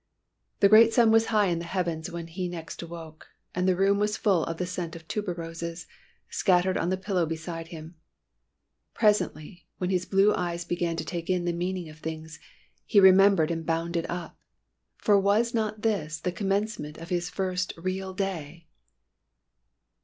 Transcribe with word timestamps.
The 0.61 0.67
great 0.67 0.93
sun 0.93 1.11
was 1.11 1.27
high 1.27 1.45
in 1.49 1.59
the 1.59 1.65
heavens 1.65 2.09
when 2.09 2.25
next 2.49 2.81
he 2.81 2.85
awoke. 2.87 3.27
And 3.53 3.67
the 3.67 3.75
room 3.75 3.99
was 3.99 4.17
full 4.17 4.43
of 4.45 4.57
the 4.57 4.65
scent 4.65 4.95
of 4.95 5.07
tuberoses, 5.07 5.85
scattered 6.27 6.75
on 6.75 6.89
the 6.89 6.97
pillow 6.97 7.27
beside 7.27 7.67
him. 7.67 7.93
Presently, 8.95 9.67
when 9.77 9.91
his 9.91 10.07
blue 10.07 10.33
eyes 10.33 10.65
began 10.65 10.95
to 10.95 11.05
take 11.05 11.29
in 11.29 11.45
the 11.45 11.53
meaning 11.53 11.87
of 11.87 11.99
things, 11.99 12.39
he 12.87 12.99
remembered 12.99 13.51
and 13.51 13.63
bounded 13.63 14.07
up. 14.09 14.39
For 14.97 15.19
was 15.19 15.53
not 15.53 15.83
this 15.83 16.19
the 16.19 16.31
commencement 16.31 16.97
of 16.97 17.09
his 17.09 17.29
first 17.29 17.71
real 17.77 18.11
day? 18.15 18.65